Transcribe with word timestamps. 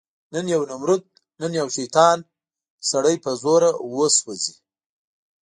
نن 0.33 0.45
یو 0.53 0.61
نمرود، 0.69 1.03
نن 1.41 1.51
یو 1.59 1.67
شیطان، 1.77 2.17
سړی 2.89 3.15
په 3.23 3.31
زړه 3.43 3.69
وسوځي 3.95 4.55